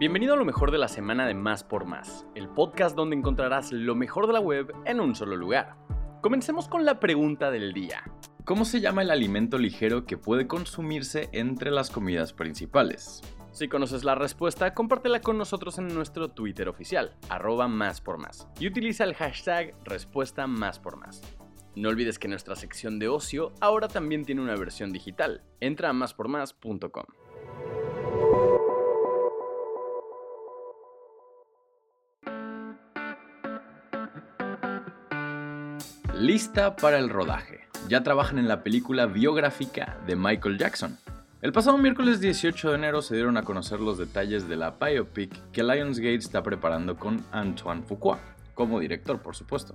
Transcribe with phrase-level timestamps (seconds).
[0.00, 3.70] Bienvenido a lo mejor de la semana de Más por Más, el podcast donde encontrarás
[3.70, 5.76] lo mejor de la web en un solo lugar.
[6.22, 8.02] Comencemos con la pregunta del día.
[8.46, 13.20] ¿Cómo se llama el alimento ligero que puede consumirse entre las comidas principales?
[13.52, 18.48] Si conoces la respuesta, compártela con nosotros en nuestro Twitter oficial, arroba más por más,
[18.58, 21.20] y utiliza el hashtag respuesta más por más.
[21.76, 25.42] No olvides que nuestra sección de ocio ahora también tiene una versión digital.
[25.60, 27.04] Entra a máspormás.com.
[36.20, 37.60] Lista para el rodaje.
[37.88, 40.98] Ya trabajan en la película biográfica de Michael Jackson.
[41.40, 45.32] El pasado miércoles 18 de enero se dieron a conocer los detalles de la biopic
[45.50, 48.18] que Lionsgate está preparando con Antoine Fuqua,
[48.52, 49.74] como director por supuesto.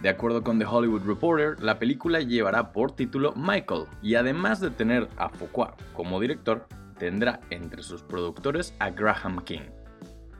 [0.00, 4.70] De acuerdo con The Hollywood Reporter, la película llevará por título Michael y además de
[4.70, 9.68] tener a Fuqua como director, tendrá entre sus productores a Graham King.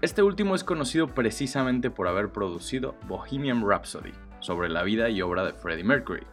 [0.00, 4.12] Este último es conocido precisamente por haber producido Bohemian Rhapsody,
[4.42, 6.26] sobre la vida y obra de Freddie Mercury.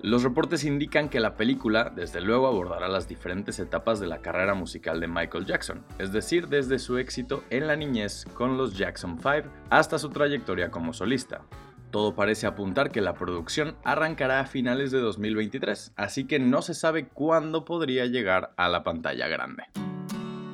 [0.00, 4.54] Los reportes indican que la película, desde luego, abordará las diferentes etapas de la carrera
[4.54, 9.18] musical de Michael Jackson, es decir, desde su éxito en la niñez con los Jackson
[9.20, 11.42] 5 hasta su trayectoria como solista.
[11.90, 16.74] Todo parece apuntar que la producción arrancará a finales de 2023, así que no se
[16.74, 19.64] sabe cuándo podría llegar a la pantalla grande.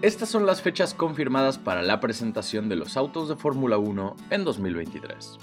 [0.00, 4.44] Estas son las fechas confirmadas para la presentación de los autos de Fórmula 1 en
[4.44, 5.38] 2023.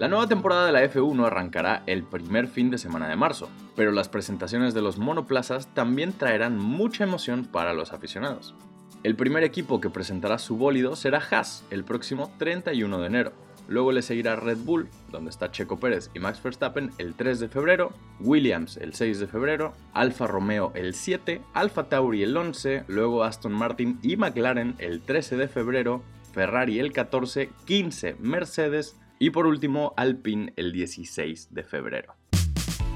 [0.00, 3.92] La nueva temporada de la F1 arrancará el primer fin de semana de marzo, pero
[3.92, 8.54] las presentaciones de los monoplazas también traerán mucha emoción para los aficionados.
[9.02, 13.32] El primer equipo que presentará su bólido será Haas el próximo 31 de enero.
[13.68, 17.48] Luego le seguirá Red Bull, donde está Checo Pérez y Max Verstappen el 3 de
[17.50, 23.22] febrero, Williams el 6 de febrero, Alfa Romeo el 7, Alfa Tauri el 11, luego
[23.22, 29.46] Aston Martin y McLaren el 13 de febrero, Ferrari el 14, 15 Mercedes, y por
[29.46, 32.16] último, Alpine el 16 de febrero.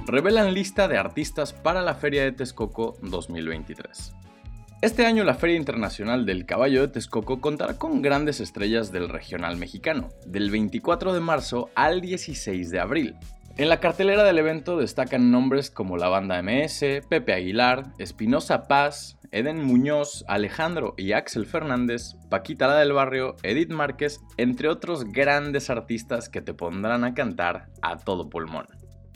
[0.06, 4.14] Revelan lista de artistas para la Feria de Texcoco 2023.
[4.80, 9.58] Este año la Feria Internacional del Caballo de Texcoco contará con grandes estrellas del regional
[9.58, 13.16] mexicano, del 24 de marzo al 16 de abril.
[13.56, 19.16] En la cartelera del evento destacan nombres como la banda MS, Pepe Aguilar, Espinosa Paz,
[19.30, 25.70] Eden Muñoz, Alejandro y Axel Fernández, Paquita la del Barrio, Edith Márquez, entre otros grandes
[25.70, 28.66] artistas que te pondrán a cantar a todo pulmón.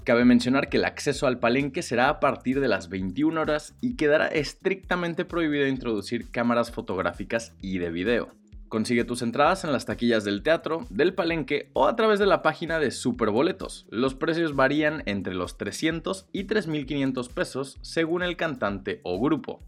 [0.04, 3.97] Cabe mencionar que el acceso al palenque será a partir de las 21 horas y
[3.97, 8.28] quedará estrictamente prohibido introducir cámaras fotográficas y de video.
[8.69, 12.43] Consigue tus entradas en las taquillas del teatro, del palenque o a través de la
[12.43, 13.87] página de Superboletos.
[13.91, 19.62] Los precios varían entre los 300 y 3.500 pesos según el cantante o grupo.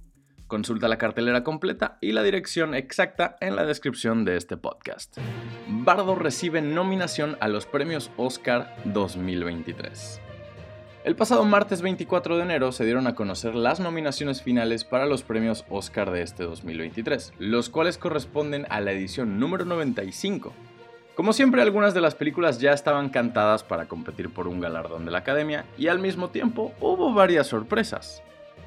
[0.49, 5.17] Consulta la cartelera completa y la dirección exacta en la descripción de este podcast.
[5.69, 10.30] Bardo recibe nominación a los premios Oscar 2023.
[11.03, 15.23] El pasado martes 24 de enero se dieron a conocer las nominaciones finales para los
[15.23, 20.53] premios Oscar de este 2023, los cuales corresponden a la edición número 95.
[21.15, 25.11] Como siempre, algunas de las películas ya estaban cantadas para competir por un galardón de
[25.11, 28.23] la Academia y al mismo tiempo hubo varias sorpresas.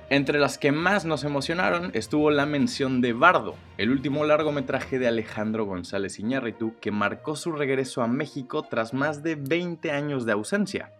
[0.09, 5.07] Entre las que más nos emocionaron estuvo la mención de Bardo, el último largometraje de
[5.07, 10.31] Alejandro González Iñárritu que marcó su regreso a México tras más de 20 años de
[10.31, 10.91] ausencia.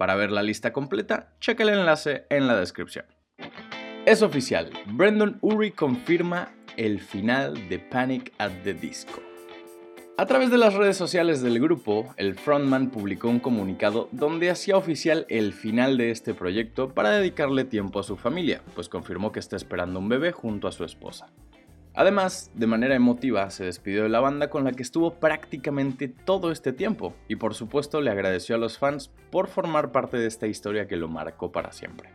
[0.00, 3.04] Para ver la lista completa, checa el enlace en la descripción.
[4.06, 9.20] Es oficial, Brendan Urie confirma el final de Panic at the Disco.
[10.16, 14.78] A través de las redes sociales del grupo, el frontman publicó un comunicado donde hacía
[14.78, 19.40] oficial el final de este proyecto para dedicarle tiempo a su familia, pues confirmó que
[19.40, 21.30] está esperando un bebé junto a su esposa.
[21.94, 26.52] Además, de manera emotiva, se despidió de la banda con la que estuvo prácticamente todo
[26.52, 30.46] este tiempo y por supuesto le agradeció a los fans por formar parte de esta
[30.46, 32.10] historia que lo marcó para siempre.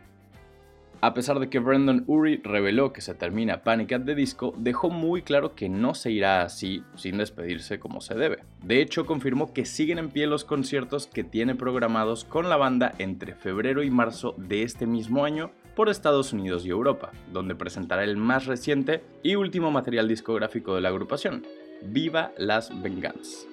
[1.02, 4.88] A pesar de que Brendan Urie reveló que se termina Panic at the Disco, dejó
[4.88, 8.44] muy claro que no se irá así sin despedirse como se debe.
[8.62, 12.94] De hecho, confirmó que siguen en pie los conciertos que tiene programados con la banda
[12.98, 18.02] entre febrero y marzo de este mismo año por Estados Unidos y Europa, donde presentará
[18.02, 21.46] el más reciente y último material discográfico de la agrupación,
[21.82, 23.46] Viva las Venganzas.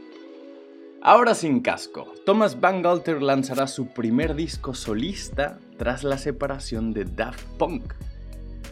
[1.02, 7.44] Ahora sin casco, Thomas Bangalter lanzará su primer disco solista tras la separación de Daft
[7.60, 7.94] Punk.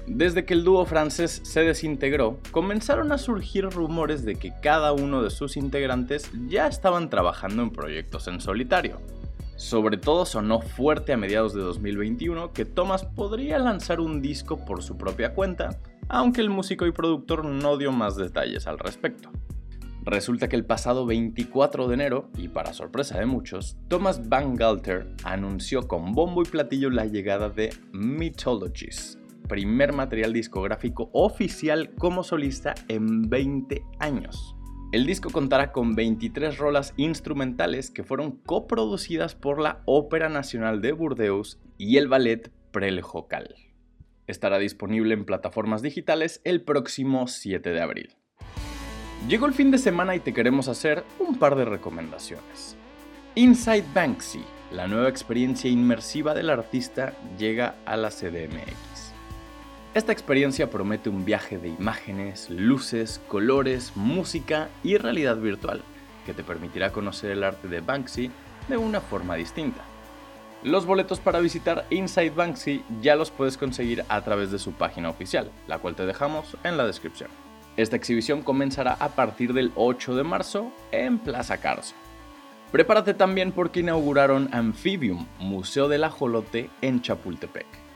[0.07, 5.21] Desde que el dúo francés se desintegró, comenzaron a surgir rumores de que cada uno
[5.21, 9.01] de sus integrantes ya estaban trabajando en proyectos en solitario.
[9.61, 14.81] Sobre todo sonó fuerte a mediados de 2021 que Thomas podría lanzar un disco por
[14.81, 15.79] su propia cuenta,
[16.09, 19.29] aunque el músico y productor no dio más detalles al respecto.
[20.03, 25.13] Resulta que el pasado 24 de enero, y para sorpresa de muchos, Thomas Van Galter
[25.25, 32.73] anunció con bombo y platillo la llegada de Mythologies, primer material discográfico oficial como solista
[32.87, 34.55] en 20 años.
[34.91, 40.91] El disco contará con 23 rolas instrumentales que fueron coproducidas por la Ópera Nacional de
[40.91, 43.55] Burdeos y el Ballet Prelejocal.
[44.27, 48.17] Estará disponible en plataformas digitales el próximo 7 de abril.
[49.29, 52.75] Llegó el fin de semana y te queremos hacer un par de recomendaciones.
[53.35, 54.43] Inside Banksy,
[54.73, 58.90] la nueva experiencia inmersiva del artista, llega a la CDMX.
[59.93, 65.81] Esta experiencia promete un viaje de imágenes, luces, colores, música y realidad virtual,
[66.25, 68.31] que te permitirá conocer el arte de Banksy
[68.69, 69.81] de una forma distinta.
[70.63, 75.09] Los boletos para visitar Inside Banksy ya los puedes conseguir a través de su página
[75.09, 77.29] oficial, la cual te dejamos en la descripción.
[77.75, 81.95] Esta exhibición comenzará a partir del 8 de marzo en Plaza Carso.
[82.71, 87.90] Prepárate también porque inauguraron Amphibium, Museo del Ajolote en Chapultepec.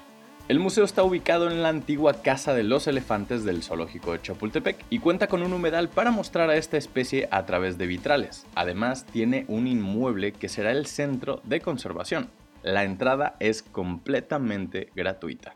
[0.47, 4.77] El museo está ubicado en la antigua Casa de los Elefantes del Zoológico de Chapultepec
[4.91, 8.45] y cuenta con un humedal para mostrar a esta especie a través de vitrales.
[8.53, 12.29] Además, tiene un inmueble que será el centro de conservación.
[12.61, 15.55] La entrada es completamente gratuita.